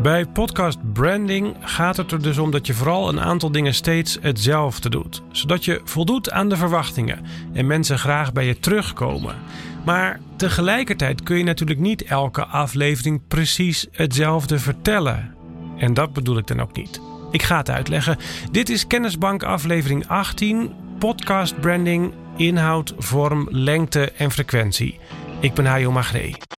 Bij 0.00 0.26
podcast 0.26 0.92
branding 0.92 1.56
gaat 1.60 1.96
het 1.96 2.12
er 2.12 2.22
dus 2.22 2.38
om 2.38 2.50
dat 2.50 2.66
je 2.66 2.74
vooral 2.74 3.08
een 3.08 3.20
aantal 3.20 3.52
dingen 3.52 3.74
steeds 3.74 4.18
hetzelfde 4.20 4.90
doet, 4.90 5.22
zodat 5.30 5.64
je 5.64 5.80
voldoet 5.84 6.30
aan 6.30 6.48
de 6.48 6.56
verwachtingen 6.56 7.24
en 7.52 7.66
mensen 7.66 7.98
graag 7.98 8.32
bij 8.32 8.46
je 8.46 8.58
terugkomen. 8.58 9.36
Maar 9.84 10.20
tegelijkertijd 10.36 11.22
kun 11.22 11.36
je 11.36 11.44
natuurlijk 11.44 11.80
niet 11.80 12.04
elke 12.04 12.44
aflevering 12.44 13.20
precies 13.28 13.86
hetzelfde 13.92 14.58
vertellen. 14.58 15.34
En 15.76 15.94
dat 15.94 16.12
bedoel 16.12 16.38
ik 16.38 16.46
dan 16.46 16.60
ook 16.60 16.76
niet. 16.76 17.00
Ik 17.30 17.42
ga 17.42 17.56
het 17.56 17.70
uitleggen. 17.70 18.16
Dit 18.50 18.68
is 18.68 18.86
Kennisbank 18.86 19.42
aflevering 19.42 20.08
18, 20.08 20.72
podcast 20.98 21.60
branding, 21.60 22.12
inhoud, 22.36 22.94
vorm, 22.98 23.48
lengte 23.50 24.12
en 24.12 24.30
frequentie. 24.30 24.98
Ik 25.40 25.54
ben 25.54 25.66
Hajo 25.66 25.90
Magree. 25.92 26.51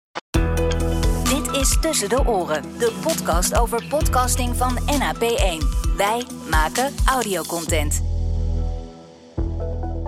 Tussen 1.64 2.08
de 2.08 2.26
Oren, 2.26 2.62
de 2.78 2.92
podcast 3.02 3.58
over 3.58 3.84
podcasting 3.88 4.56
van 4.56 4.78
NAP1. 4.78 5.66
Wij 5.96 6.26
maken 6.50 6.94
audiocontent. 7.06 8.02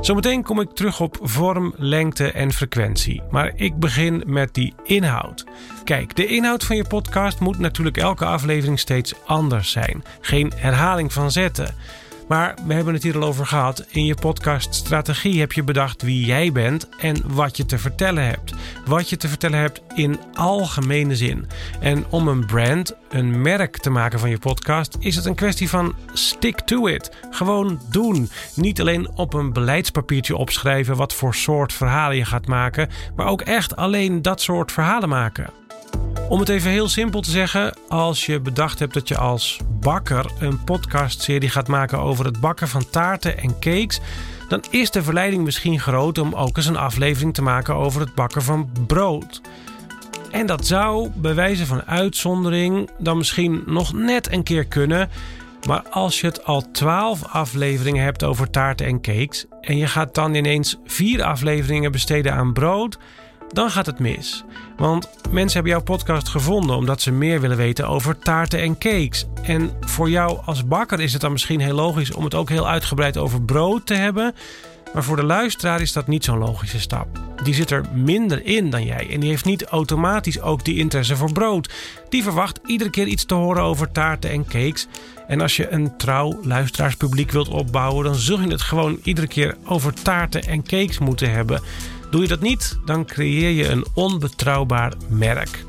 Zometeen 0.00 0.42
kom 0.42 0.61
ik 0.61 0.70
terug 0.70 1.00
op 1.00 1.19
vorm, 1.20 1.74
lengte 1.77 2.33
en 2.33 2.52
frequentie. 2.52 3.23
Maar 3.30 3.52
ik 3.55 3.78
begin 3.78 4.23
met 4.27 4.55
die 4.55 4.74
inhoud. 4.83 5.45
Kijk, 5.84 6.16
de 6.16 6.27
inhoud 6.27 6.64
van 6.64 6.77
je 6.77 6.84
podcast 6.84 7.41
moet 7.41 7.59
natuurlijk 7.59 7.97
elke 7.97 8.25
aflevering 8.25 8.78
steeds 8.78 9.14
anders 9.25 9.70
zijn. 9.70 10.05
Geen 10.20 10.52
herhaling 10.56 11.12
van 11.12 11.30
zetten. 11.30 11.75
Maar 12.29 12.55
we 12.66 12.75
hebben 12.75 12.95
het 12.95 13.03
hier 13.03 13.16
al 13.16 13.23
over 13.23 13.47
gehad. 13.47 13.87
In 13.89 14.05
je 14.05 14.15
podcaststrategie 14.15 15.41
heb 15.41 15.53
je 15.53 15.62
bedacht 15.62 16.03
wie 16.03 16.27
jij 16.27 16.53
bent 16.53 16.89
en 16.98 17.34
wat 17.34 17.57
je 17.57 17.67
te 17.67 17.79
vertellen 17.79 18.25
hebt. 18.25 18.55
Wat 18.87 19.09
je 19.09 19.17
te 19.17 19.29
vertellen 19.29 19.59
hebt 19.59 19.83
in 19.95 20.19
algemene 20.34 21.17
zin. 21.17 21.47
En 21.81 22.05
om 22.11 22.29
een 22.29 22.47
brand, 22.47 22.97
een 23.09 23.43
merk 23.43 23.77
te 23.77 23.91
maken 23.91 24.19
van 24.19 24.31
je 24.31 24.39
podcast, 24.39 24.97
is 25.01 25.17
het 25.17 25.25
een 25.25 25.34
kwestie 25.34 25.69
van 25.69 25.95
stick 26.12 26.61
to 26.61 26.87
it. 26.87 27.11
Gewoon 27.31 27.81
doen. 27.91 28.31
Niet 28.55 28.81
alleen 28.81 29.11
op 29.15 29.34
een 29.34 29.53
beleidspapiertje 29.53 30.37
opschrijven 30.37 30.97
wat 30.97 31.15
voor 31.15 31.34
soort 31.34 31.72
verhalen 31.72 32.17
je 32.17 32.25
gaat 32.25 32.47
maken, 32.47 32.89
maar 33.17 33.27
ook 33.27 33.43
echt 33.43 33.77
alleen 33.77 34.22
dat 34.22 34.41
soort 34.41 34.72
verhalen 34.72 35.09
maken. 35.09 35.50
Om 36.28 36.41
het 36.41 36.48
even 36.48 36.70
heel 36.70 36.88
simpel 36.88 37.20
te 37.20 37.30
zeggen, 37.30 37.74
als 37.88 38.27
je 38.27 38.41
bedacht 38.41 38.78
hebt 38.78 38.94
dat 38.94 39.08
je 39.08 39.19
als 39.19 39.60
bakker 39.80 40.27
een 40.38 40.64
podcastserie 40.64 41.48
gaat 41.48 41.69
maken 41.69 41.98
over 41.98 42.24
het 42.24 42.41
bakken 42.41 42.69
van 42.69 42.91
taarten 42.91 43.38
en 43.38 43.58
cakes, 43.58 44.00
dan 44.48 44.64
is 44.70 44.91
de 44.91 45.02
verleiding 45.02 45.44
misschien 45.44 45.80
groot 45.80 46.19
om 46.19 46.34
ook 46.34 46.56
eens 46.56 46.66
een 46.66 46.77
aflevering 46.77 47.34
te 47.34 47.42
maken 47.42 47.74
over 47.74 48.00
het 48.00 48.14
bakken 48.14 48.42
van 48.42 48.70
brood. 48.86 49.41
En 50.30 50.47
dat 50.47 50.66
zou 50.66 51.10
bij 51.14 51.34
wijze 51.34 51.66
van 51.66 51.82
uitzondering 51.82 52.91
dan 52.98 53.16
misschien 53.16 53.62
nog 53.66 53.92
net 53.92 54.32
een 54.32 54.42
keer 54.42 54.64
kunnen. 54.64 55.10
Maar 55.66 55.82
als 55.91 56.20
je 56.20 56.27
het 56.27 56.44
al 56.44 56.70
12 56.70 57.24
afleveringen 57.24 58.04
hebt 58.04 58.24
over 58.24 58.50
taarten 58.50 58.86
en 58.86 59.00
cakes 59.00 59.47
en 59.60 59.77
je 59.77 59.86
gaat 59.86 60.14
dan 60.14 60.34
ineens 60.34 60.77
vier 60.84 61.22
afleveringen 61.22 61.92
besteden 61.92 62.32
aan 62.32 62.52
brood, 62.52 62.98
dan 63.52 63.70
gaat 63.70 63.86
het 63.86 63.98
mis. 63.98 64.44
Want 64.77 65.08
mensen 65.30 65.52
hebben 65.52 65.72
jouw 65.72 65.83
podcast 65.83 66.28
gevonden 66.28 66.77
omdat 66.77 67.00
ze 67.00 67.12
meer 67.12 67.41
willen 67.41 67.56
weten 67.56 67.88
over 67.88 68.19
taarten 68.19 68.61
en 68.61 68.78
cakes. 68.78 69.27
En 69.42 69.70
voor 69.80 70.11
jou 70.11 70.38
als 70.44 70.66
bakker 70.66 71.00
is 71.00 71.12
het 71.12 71.20
dan 71.20 71.33
misschien 71.33 71.61
heel 71.61 71.75
logisch 71.75 72.12
om 72.12 72.25
het 72.25 72.34
ook 72.34 72.48
heel 72.48 72.69
uitgebreid 72.69 73.16
over 73.16 73.42
brood 73.42 73.86
te 73.86 73.94
hebben. 73.94 74.34
Maar 74.94 75.05
voor 75.05 75.16
de 75.16 75.25
luisteraar 75.25 75.80
is 75.80 75.92
dat 75.92 76.06
niet 76.06 76.25
zo'n 76.25 76.38
logische 76.38 76.80
stap. 76.80 77.06
Die 77.42 77.55
zit 77.55 77.70
er 77.70 77.84
minder 77.94 78.47
in 78.47 78.70
dan 78.70 78.84
jij 78.84 79.08
en 79.11 79.20
die 79.20 79.28
heeft 79.28 79.44
niet 79.44 79.64
automatisch 79.64 80.41
ook 80.41 80.64
die 80.64 80.77
interesse 80.77 81.16
voor 81.16 81.33
brood. 81.33 81.72
Die 82.08 82.22
verwacht 82.22 82.60
iedere 82.66 82.91
keer 82.91 83.06
iets 83.06 83.25
te 83.25 83.34
horen 83.34 83.62
over 83.62 83.92
taarten 83.92 84.31
en 84.31 84.47
cakes. 84.47 84.86
En 85.27 85.41
als 85.41 85.56
je 85.56 85.70
een 85.70 85.97
trouw 85.97 86.38
luisteraarspubliek 86.42 87.31
wilt 87.31 87.48
opbouwen, 87.48 88.05
dan 88.05 88.14
zul 88.14 88.41
je 88.41 88.48
het 88.48 88.62
gewoon 88.62 88.98
iedere 89.03 89.27
keer 89.27 89.56
over 89.64 89.92
taarten 90.03 90.42
en 90.42 90.62
cakes 90.62 90.98
moeten 90.98 91.31
hebben. 91.31 91.60
Doe 92.11 92.22
je 92.22 92.28
dat 92.28 92.41
niet, 92.41 92.78
dan 92.84 93.05
creëer 93.05 93.50
je 93.50 93.69
een 93.69 93.87
onbetrouwbaar 93.94 94.93
merk. 95.09 95.65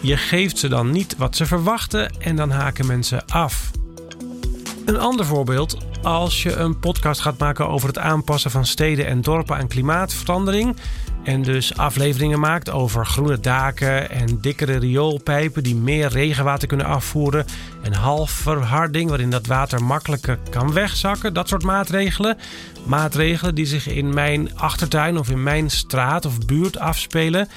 Je 0.00 0.16
geeft 0.16 0.58
ze 0.58 0.68
dan 0.68 0.90
niet 0.90 1.16
wat 1.16 1.36
ze 1.36 1.46
verwachten 1.46 2.10
en 2.20 2.36
dan 2.36 2.50
haken 2.50 2.86
mensen 2.86 3.26
af. 3.26 3.70
Een 4.84 4.98
ander 4.98 5.26
voorbeeld, 5.26 5.76
als 6.02 6.42
je 6.42 6.54
een 6.54 6.78
podcast 6.78 7.20
gaat 7.20 7.38
maken 7.38 7.68
over 7.68 7.88
het 7.88 7.98
aanpassen 7.98 8.50
van 8.50 8.66
steden 8.66 9.06
en 9.06 9.20
dorpen 9.20 9.56
aan 9.56 9.68
klimaatverandering 9.68 10.76
en 11.26 11.42
dus 11.42 11.76
afleveringen 11.76 12.40
maakt 12.40 12.70
over 12.70 13.06
groene 13.06 13.40
daken 13.40 14.10
en 14.10 14.40
dikkere 14.40 14.78
rioolpijpen 14.78 15.62
die 15.62 15.74
meer 15.74 16.08
regenwater 16.08 16.68
kunnen 16.68 16.86
afvoeren 16.86 17.46
en 17.82 17.92
halfverharding 17.92 19.08
waarin 19.08 19.30
dat 19.30 19.46
water 19.46 19.84
makkelijker 19.84 20.38
kan 20.50 20.72
wegzakken, 20.72 21.34
dat 21.34 21.48
soort 21.48 21.62
maatregelen. 21.62 22.36
Maatregelen 22.84 23.54
die 23.54 23.66
zich 23.66 23.88
in 23.88 24.14
mijn 24.14 24.56
achtertuin 24.58 25.18
of 25.18 25.30
in 25.30 25.42
mijn 25.42 25.70
straat 25.70 26.26
of 26.26 26.38
buurt 26.38 26.78
afspelen. 26.78 27.48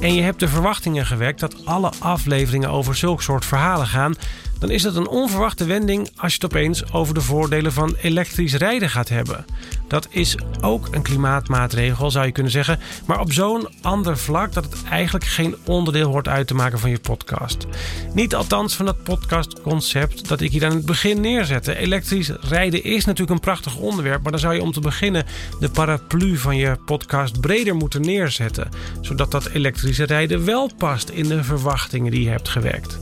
En 0.00 0.14
je 0.14 0.22
hebt 0.22 0.40
de 0.40 0.48
verwachtingen 0.48 1.06
gewekt 1.06 1.40
dat 1.40 1.66
alle 1.66 1.92
afleveringen 1.98 2.70
over 2.70 2.96
zulk 2.96 3.22
soort 3.22 3.44
verhalen 3.44 3.86
gaan 3.86 4.14
dan 4.58 4.70
is 4.70 4.82
dat 4.82 4.96
een 4.96 5.08
onverwachte 5.08 5.64
wending 5.64 6.10
als 6.16 6.34
je 6.34 6.38
het 6.42 6.54
opeens 6.54 6.92
over 6.92 7.14
de 7.14 7.20
voordelen 7.20 7.72
van 7.72 7.96
elektrisch 8.02 8.54
rijden 8.54 8.90
gaat 8.90 9.08
hebben. 9.08 9.44
Dat 9.88 10.06
is 10.10 10.36
ook 10.60 10.88
een 10.90 11.02
klimaatmaatregel, 11.02 12.10
zou 12.10 12.26
je 12.26 12.32
kunnen 12.32 12.52
zeggen, 12.52 12.78
maar 13.06 13.20
op 13.20 13.32
zo'n 13.32 13.68
ander 13.82 14.18
vlak 14.18 14.52
dat 14.52 14.64
het 14.64 14.84
eigenlijk 14.90 15.24
geen 15.24 15.56
onderdeel 15.64 16.10
hoort 16.10 16.28
uit 16.28 16.46
te 16.46 16.54
maken 16.54 16.78
van 16.78 16.90
je 16.90 16.98
podcast. 16.98 17.66
Niet 18.14 18.34
althans 18.34 18.74
van 18.74 18.86
dat 18.86 19.02
podcastconcept 19.02 20.28
dat 20.28 20.40
ik 20.40 20.50
hier 20.50 20.64
aan 20.64 20.74
het 20.74 20.86
begin 20.86 21.20
neerzette. 21.20 21.76
Elektrisch 21.76 22.30
rijden 22.40 22.84
is 22.84 23.04
natuurlijk 23.04 23.30
een 23.30 23.40
prachtig 23.40 23.76
onderwerp, 23.76 24.22
maar 24.22 24.32
dan 24.32 24.40
zou 24.40 24.54
je 24.54 24.62
om 24.62 24.72
te 24.72 24.80
beginnen 24.80 25.26
de 25.60 25.70
paraplu 25.70 26.36
van 26.36 26.56
je 26.56 26.76
podcast 26.84 27.40
breder 27.40 27.74
moeten 27.74 28.00
neerzetten, 28.00 28.68
zodat 29.00 29.30
dat 29.30 29.46
elektrische 29.46 30.04
rijden 30.04 30.44
wel 30.44 30.70
past 30.76 31.08
in 31.08 31.28
de 31.28 31.44
verwachtingen 31.44 32.10
die 32.10 32.22
je 32.22 32.30
hebt 32.30 32.48
gewerkt. 32.48 32.98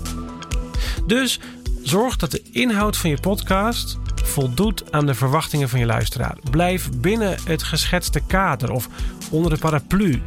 Dus 1.06 1.40
zorg 1.82 2.16
dat 2.16 2.30
de 2.30 2.42
inhoud 2.52 2.96
van 2.96 3.10
je 3.10 3.20
podcast 3.20 3.98
voldoet 4.14 4.92
aan 4.92 5.06
de 5.06 5.14
verwachtingen 5.14 5.68
van 5.68 5.78
je 5.78 5.86
luisteraar. 5.86 6.38
Blijf 6.50 6.90
binnen 6.90 7.36
het 7.44 7.62
geschetste 7.62 8.20
kader 8.26 8.70
of 8.70 8.88
onder 9.30 9.50
de 9.50 9.58
paraplu. 9.58 10.22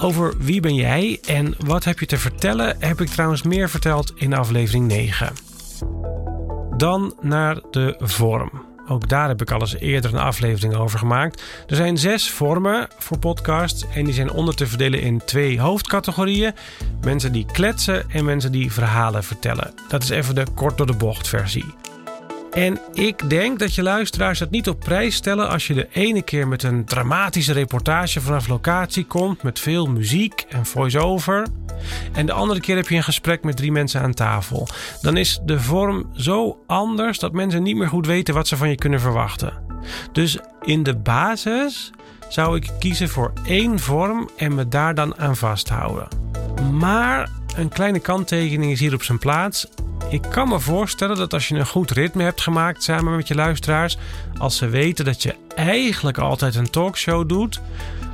Over 0.00 0.34
wie 0.38 0.60
ben 0.60 0.74
jij 0.74 1.18
en 1.26 1.54
wat 1.58 1.84
heb 1.84 1.98
je 1.98 2.06
te 2.06 2.18
vertellen 2.18 2.76
heb 2.78 3.00
ik 3.00 3.08
trouwens 3.08 3.42
meer 3.42 3.70
verteld 3.70 4.12
in 4.14 4.34
aflevering 4.34 4.86
9. 4.86 5.32
Dan 6.76 7.14
naar 7.20 7.60
de 7.70 7.94
vorm. 7.98 8.71
Ook 8.92 9.08
daar 9.08 9.28
heb 9.28 9.40
ik 9.40 9.50
al 9.50 9.60
eens 9.60 9.78
eerder 9.78 10.14
een 10.14 10.20
aflevering 10.20 10.74
over 10.74 10.98
gemaakt. 10.98 11.42
Er 11.66 11.76
zijn 11.76 11.98
zes 11.98 12.30
vormen 12.30 12.88
voor 12.98 13.18
podcasts 13.18 13.84
en 13.94 14.04
die 14.04 14.14
zijn 14.14 14.30
onder 14.30 14.54
te 14.54 14.66
verdelen 14.66 15.00
in 15.00 15.22
twee 15.24 15.60
hoofdcategorieën. 15.60 16.54
Mensen 17.00 17.32
die 17.32 17.46
kletsen 17.52 18.10
en 18.10 18.24
mensen 18.24 18.52
die 18.52 18.72
verhalen 18.72 19.24
vertellen. 19.24 19.74
Dat 19.88 20.02
is 20.02 20.08
even 20.08 20.34
de 20.34 20.46
kort 20.54 20.76
door 20.76 20.86
de 20.86 20.96
bocht 20.96 21.28
versie. 21.28 21.74
En 22.50 22.80
ik 22.92 23.30
denk 23.30 23.58
dat 23.58 23.74
je 23.74 23.82
luisteraars 23.82 24.38
het 24.38 24.50
niet 24.50 24.68
op 24.68 24.80
prijs 24.80 25.14
stellen 25.14 25.48
als 25.48 25.66
je 25.66 25.74
de 25.74 25.88
ene 25.92 26.22
keer 26.22 26.48
met 26.48 26.62
een 26.62 26.84
dramatische 26.84 27.52
reportage 27.52 28.20
vanaf 28.20 28.48
locatie 28.48 29.06
komt 29.06 29.42
met 29.42 29.58
veel 29.58 29.86
muziek 29.86 30.44
en 30.48 30.66
voice-over. 30.66 31.46
En 32.12 32.26
de 32.26 32.32
andere 32.32 32.60
keer 32.60 32.76
heb 32.76 32.88
je 32.88 32.96
een 32.96 33.02
gesprek 33.02 33.44
met 33.44 33.56
drie 33.56 33.72
mensen 33.72 34.00
aan 34.00 34.14
tafel. 34.14 34.68
Dan 35.00 35.16
is 35.16 35.40
de 35.44 35.60
vorm 35.60 36.10
zo 36.16 36.62
anders 36.66 37.18
dat 37.18 37.32
mensen 37.32 37.62
niet 37.62 37.76
meer 37.76 37.88
goed 37.88 38.06
weten 38.06 38.34
wat 38.34 38.48
ze 38.48 38.56
van 38.56 38.68
je 38.68 38.74
kunnen 38.74 39.00
verwachten. 39.00 39.52
Dus 40.12 40.38
in 40.62 40.82
de 40.82 40.96
basis 40.96 41.90
zou 42.28 42.56
ik 42.56 42.70
kiezen 42.78 43.08
voor 43.08 43.32
één 43.44 43.78
vorm 43.78 44.28
en 44.36 44.54
me 44.54 44.68
daar 44.68 44.94
dan 44.94 45.18
aan 45.18 45.36
vasthouden. 45.36 46.08
Maar 46.72 47.30
een 47.56 47.68
kleine 47.68 47.98
kanttekening 47.98 48.72
is 48.72 48.80
hier 48.80 48.94
op 48.94 49.02
zijn 49.02 49.18
plaats. 49.18 49.66
Ik 50.08 50.22
kan 50.30 50.48
me 50.48 50.60
voorstellen 50.60 51.16
dat 51.16 51.32
als 51.32 51.48
je 51.48 51.54
een 51.54 51.66
goed 51.66 51.90
ritme 51.90 52.22
hebt 52.22 52.40
gemaakt 52.40 52.82
samen 52.82 53.16
met 53.16 53.28
je 53.28 53.34
luisteraars, 53.34 53.98
als 54.38 54.56
ze 54.56 54.68
weten 54.68 55.04
dat 55.04 55.22
je 55.22 55.34
eigenlijk 55.54 56.18
altijd 56.18 56.54
een 56.54 56.70
talkshow 56.70 57.28
doet, 57.28 57.60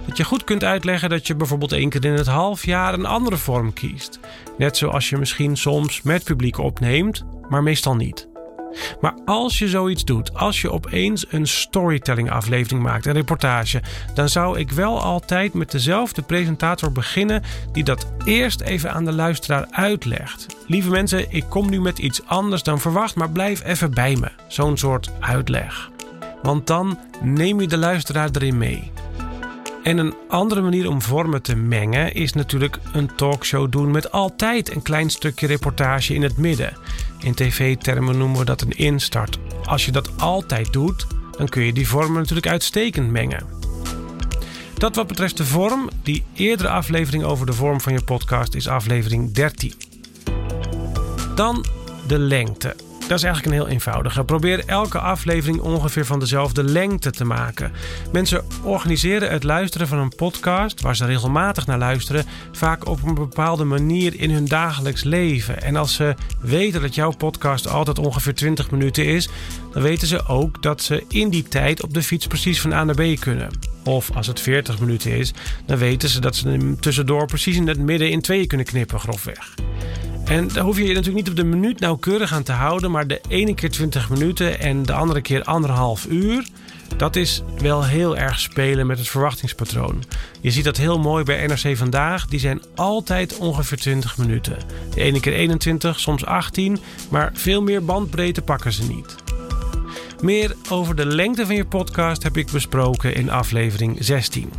dat 0.09 0.17
je 0.17 0.25
goed 0.25 0.45
kunt 0.45 0.65
uitleggen 0.65 1.09
dat 1.09 1.27
je 1.27 1.35
bijvoorbeeld 1.35 1.73
één 1.73 1.89
keer 1.89 2.05
in 2.05 2.13
het 2.13 2.27
half 2.27 2.65
jaar 2.65 2.95
een 2.95 3.07
andere 3.07 3.37
vorm 3.37 3.73
kiest. 3.73 4.19
Net 4.59 4.77
zoals 4.77 5.09
je 5.09 5.17
misschien 5.17 5.57
soms 5.57 6.03
met 6.03 6.25
publiek 6.25 6.59
opneemt, 6.59 7.25
maar 7.49 7.63
meestal 7.63 7.97
niet. 7.97 8.29
Maar 9.01 9.15
als 9.25 9.59
je 9.59 9.69
zoiets 9.69 10.05
doet, 10.05 10.35
als 10.35 10.61
je 10.61 10.73
opeens 10.73 11.27
een 11.29 11.47
storytelling 11.47 12.31
aflevering 12.31 12.83
maakt, 12.83 13.07
een 13.07 13.13
reportage, 13.13 13.83
dan 14.15 14.29
zou 14.29 14.59
ik 14.59 14.71
wel 14.71 15.01
altijd 15.01 15.55
met 15.55 15.71
dezelfde 15.71 16.23
presentator 16.23 16.93
beginnen 16.93 17.43
die 17.73 17.85
dat 17.85 18.13
eerst 18.25 18.61
even 18.61 18.93
aan 18.93 19.05
de 19.05 19.13
luisteraar 19.13 19.67
uitlegt. 19.71 20.47
Lieve 20.67 20.91
mensen, 20.91 21.31
ik 21.31 21.45
kom 21.49 21.71
nu 21.71 21.81
met 21.81 21.99
iets 21.99 22.27
anders 22.27 22.63
dan 22.63 22.81
verwacht, 22.81 23.15
maar 23.15 23.31
blijf 23.31 23.65
even 23.65 23.91
bij 23.91 24.17
me. 24.17 24.29
Zo'n 24.47 24.77
soort 24.77 25.11
uitleg. 25.21 25.91
Want 26.43 26.67
dan 26.67 26.99
neem 27.23 27.61
je 27.61 27.69
de 27.69 27.79
luisteraar 27.79 28.29
erin 28.33 28.59
mee. 28.59 28.91
En 29.89 29.99
een 29.99 30.15
andere 30.29 30.61
manier 30.61 30.89
om 30.89 31.03
vormen 31.03 31.43
te 31.43 31.57
mengen 31.57 32.15
is 32.15 32.33
natuurlijk 32.33 32.79
een 32.93 33.15
talkshow 33.15 33.73
doen 33.73 33.91
met 33.91 34.13
altijd 34.13 34.75
een 34.75 34.83
klein 34.83 35.11
stukje 35.11 35.47
reportage 35.47 36.15
in 36.15 36.23
het 36.23 36.37
midden. 36.37 36.77
In 37.19 37.35
tv-termen 37.35 38.19
noemen 38.19 38.39
we 38.39 38.45
dat 38.45 38.61
een 38.61 38.77
instart. 38.77 39.39
Als 39.65 39.85
je 39.85 39.93
dat 39.93 40.11
altijd 40.19 40.73
doet, 40.73 41.07
dan 41.39 41.49
kun 41.49 41.63
je 41.63 41.73
die 41.73 41.89
vormen 41.89 42.21
natuurlijk 42.21 42.47
uitstekend 42.47 43.11
mengen. 43.11 43.47
Dat 44.75 44.97
wat 44.97 45.07
betreft 45.07 45.37
de 45.37 45.45
vorm, 45.45 45.89
die 46.03 46.25
eerdere 46.35 46.69
aflevering 46.69 47.25
over 47.25 47.47
de 47.47 47.53
vorm 47.53 47.81
van 47.81 47.93
je 47.93 48.03
podcast 48.05 48.55
is 48.55 48.69
aflevering 48.69 49.33
13. 49.33 49.73
Dan 51.35 51.65
de 52.07 52.19
lengte. 52.19 52.88
Dat 53.09 53.19
is 53.19 53.25
eigenlijk 53.25 53.55
een 53.55 53.63
heel 53.63 53.73
eenvoudige. 53.73 54.25
Probeer 54.25 54.65
elke 54.67 54.99
aflevering 54.99 55.61
ongeveer 55.61 56.07
van 56.07 56.19
dezelfde 56.19 56.65
lengte 56.65 57.11
te 57.11 57.25
maken. 57.25 57.73
Mensen 58.13 58.45
organiseren 58.63 59.31
het 59.31 59.45
luisteren 59.45 59.89
van 59.89 59.99
een 59.99 60.15
podcast, 60.17 60.81
waar 60.81 60.97
ze 60.97 61.05
regelmatig 61.05 61.67
naar 61.67 61.79
luisteren, 61.79 62.25
vaak 62.53 62.87
op 62.87 63.03
een 63.03 63.15
bepaalde 63.15 63.65
manier 63.65 64.21
in 64.21 64.31
hun 64.31 64.45
dagelijks 64.45 65.05
leven. 65.05 65.63
En 65.63 65.77
als 65.77 65.95
ze 65.95 66.15
weten 66.41 66.81
dat 66.81 66.95
jouw 66.95 67.11
podcast 67.11 67.69
altijd 67.69 67.99
ongeveer 67.99 68.35
20 68.35 68.71
minuten 68.71 69.05
is, 69.07 69.29
dan 69.73 69.83
weten 69.83 70.09
ze 70.09 70.27
ook 70.27 70.63
dat 70.63 70.83
ze 70.83 71.05
in 71.09 71.29
die 71.29 71.49
tijd 71.49 71.83
op 71.83 71.95
de 71.95 72.03
fiets 72.03 72.27
precies 72.27 72.61
van 72.61 72.73
A 72.73 72.85
naar 72.85 72.95
B 72.95 73.21
kunnen. 73.21 73.51
Of 73.85 74.11
als 74.15 74.27
het 74.27 74.41
40 74.41 74.81
minuten 74.81 75.17
is, 75.17 75.33
dan 75.67 75.79
weten 75.79 76.09
ze 76.09 76.21
dat 76.21 76.37
ze 76.37 76.49
hem 76.49 76.81
tussendoor 76.81 77.27
precies 77.27 77.57
in 77.57 77.69
het 77.69 77.79
midden 77.79 78.11
in 78.11 78.21
tweeën 78.21 78.47
kunnen 78.47 78.67
knippen, 78.67 79.01
grofweg. 79.01 79.55
En 80.29 80.49
daar 80.49 80.65
hoef 80.65 80.77
je 80.77 80.83
je 80.83 80.95
natuurlijk 80.95 81.17
niet 81.17 81.29
op 81.29 81.37
de 81.37 81.45
minuut 81.45 81.81
nauwkeurig 81.81 82.33
aan 82.33 82.43
te 82.43 82.53
houden, 82.53 82.91
maar 82.91 83.07
de 83.07 83.21
ene 83.29 83.55
keer 83.55 83.71
20 83.71 84.11
minuten 84.11 84.61
en 84.61 84.83
de 84.83 84.93
andere 84.93 85.21
keer 85.21 85.43
anderhalf 85.43 86.07
uur. 86.07 86.47
Dat 86.97 87.17
is 87.17 87.43
wel 87.59 87.85
heel 87.85 88.17
erg 88.17 88.41
spelen 88.41 88.87
met 88.87 88.99
het 88.99 89.09
verwachtingspatroon. 89.09 90.05
Je 90.41 90.51
ziet 90.51 90.65
dat 90.65 90.77
heel 90.77 90.99
mooi 90.99 91.25
bij 91.25 91.47
NRC 91.47 91.77
vandaag. 91.77 92.27
Die 92.27 92.41
zijn 92.41 92.63
altijd 92.75 93.37
ongeveer 93.37 93.79
20 93.79 94.19
minuten. 94.19 94.57
De 94.95 95.01
ene 95.01 95.21
keer 95.21 95.33
21, 95.33 96.01
soms 96.01 96.25
18, 96.25 96.79
maar 97.11 97.31
veel 97.35 97.63
meer 97.63 97.85
bandbreedte 97.85 98.43
pakken 98.43 98.73
ze 98.73 98.83
niet. 98.83 99.15
Meer 100.21 100.57
over 100.71 100.97
de 100.97 101.07
lengte 101.07 101.47
van 101.47 101.55
je 101.55 101.67
podcast 101.67 102.23
heb 102.23 102.37
ik 102.37 102.51
besproken 102.51 103.15
in 103.15 103.31
aflevering 103.31 103.97
16. 104.01 104.53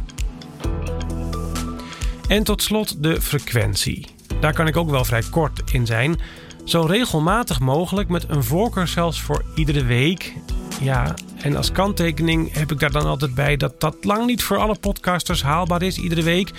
En 2.27 2.43
tot 2.43 2.61
slot 2.61 3.03
de 3.03 3.21
frequentie. 3.21 4.17
Daar 4.39 4.53
kan 4.53 4.67
ik 4.67 4.77
ook 4.77 4.89
wel 4.89 5.05
vrij 5.05 5.23
kort 5.31 5.71
in 5.71 5.85
zijn. 5.85 6.19
Zo 6.63 6.81
regelmatig 6.81 7.59
mogelijk, 7.59 8.09
met 8.09 8.25
een 8.27 8.43
voorkeur 8.43 8.87
zelfs 8.87 9.21
voor 9.21 9.43
iedere 9.55 9.83
week. 9.83 10.33
Ja, 10.81 11.13
en 11.41 11.55
als 11.55 11.71
kanttekening 11.71 12.53
heb 12.53 12.71
ik 12.71 12.79
daar 12.79 12.91
dan 12.91 13.05
altijd 13.05 13.35
bij 13.35 13.57
dat 13.57 13.81
dat 13.81 13.95
lang 14.01 14.25
niet 14.25 14.43
voor 14.43 14.57
alle 14.57 14.75
podcasters 14.79 15.43
haalbaar 15.43 15.81
is 15.81 15.97
iedere 15.97 16.23
week. 16.23 16.51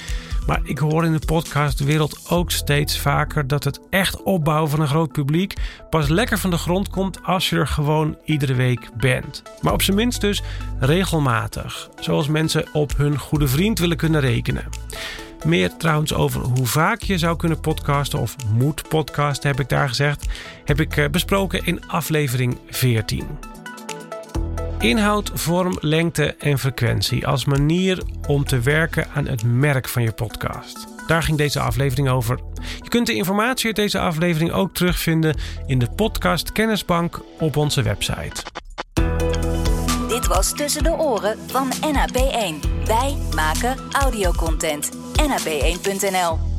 Maar 0.46 0.60
ik 0.64 0.78
hoor 0.78 1.04
in 1.04 1.12
de 1.12 1.26
podcastwereld 1.26 2.20
ook 2.28 2.50
steeds 2.50 2.98
vaker 2.98 3.46
dat 3.46 3.64
het 3.64 3.80
echt 3.90 4.22
opbouwen 4.22 4.70
van 4.70 4.80
een 4.80 4.88
groot 4.88 5.12
publiek 5.12 5.54
pas 5.90 6.08
lekker 6.08 6.38
van 6.38 6.50
de 6.50 6.58
grond 6.58 6.88
komt 6.88 7.22
als 7.22 7.50
je 7.50 7.56
er 7.56 7.66
gewoon 7.66 8.16
iedere 8.24 8.54
week 8.54 8.90
bent. 8.96 9.42
Maar 9.60 9.72
op 9.72 9.82
zijn 9.82 9.96
minst 9.96 10.20
dus 10.20 10.42
regelmatig, 10.78 11.88
zoals 12.00 12.28
mensen 12.28 12.66
op 12.72 12.96
hun 12.96 13.18
goede 13.18 13.48
vriend 13.48 13.78
willen 13.78 13.96
kunnen 13.96 14.20
rekenen. 14.20 14.64
Meer 15.44 15.76
trouwens 15.76 16.14
over 16.14 16.40
hoe 16.40 16.66
vaak 16.66 17.02
je 17.02 17.18
zou 17.18 17.36
kunnen 17.36 17.60
podcasten 17.60 18.18
of 18.18 18.36
moet 18.52 18.88
podcasten, 18.88 19.50
heb 19.50 19.60
ik 19.60 19.68
daar 19.68 19.88
gezegd, 19.88 20.26
heb 20.64 20.80
ik 20.80 20.96
eh, 20.96 21.08
besproken 21.08 21.64
in 21.64 21.88
aflevering 21.88 22.58
14. 22.68 23.26
Inhoud, 24.78 25.30
vorm, 25.34 25.76
lengte 25.80 26.34
en 26.34 26.58
frequentie 26.58 27.26
als 27.26 27.44
manier 27.44 28.02
om 28.28 28.44
te 28.44 28.60
werken 28.60 29.06
aan 29.14 29.26
het 29.26 29.44
merk 29.44 29.88
van 29.88 30.02
je 30.02 30.12
podcast. 30.12 30.86
Daar 31.06 31.22
ging 31.22 31.38
deze 31.38 31.60
aflevering 31.60 32.08
over. 32.08 32.38
Je 32.82 32.88
kunt 32.88 33.06
de 33.06 33.14
informatie 33.14 33.66
uit 33.66 33.76
deze 33.76 33.98
aflevering 33.98 34.52
ook 34.52 34.74
terugvinden 34.74 35.36
in 35.66 35.78
de 35.78 35.90
podcast 35.90 36.52
Kennisbank 36.52 37.20
op 37.38 37.56
onze 37.56 37.82
website. 37.82 38.42
Dit 40.08 40.26
was 40.26 40.52
Tussen 40.52 40.82
de 40.82 40.98
Oren 40.98 41.38
van 41.46 41.72
NAP1. 41.72 42.84
Wij 42.84 43.16
maken 43.34 43.76
audiocontent. 44.00 45.09
NAP1.nl 45.20 46.49